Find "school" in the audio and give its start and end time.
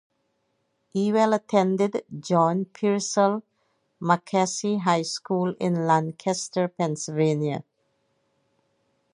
5.03-5.53